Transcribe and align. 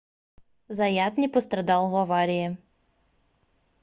заят 0.67 1.17
не 1.19 1.27
пострадал 1.29 1.89
в 1.91 1.95
аварии 1.95 2.57